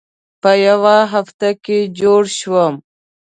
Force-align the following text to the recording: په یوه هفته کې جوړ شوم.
په 0.41 0.51
یوه 0.67 0.95
هفته 1.13 1.49
کې 1.63 1.77
جوړ 1.99 2.23
شوم. 2.39 2.73